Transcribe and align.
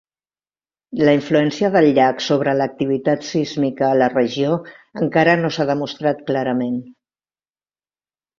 La 1.07 1.11
influència 1.17 1.67
del 1.75 1.89
llac 1.97 2.23
sobre 2.27 2.55
l'activitat 2.61 3.27
sísmica 3.27 3.85
a 3.89 3.99
la 4.03 4.09
regió 4.15 4.57
encara 5.05 5.37
no 5.43 5.53
s'ha 5.59 5.69
demostrat 5.73 6.25
clarament. 6.33 6.83